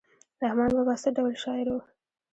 رحمان 0.43 0.69
بابا 0.75 0.93
څه 1.03 1.09
ډول 1.17 1.33
شاعر 1.43 1.67
و؟ 1.73 1.77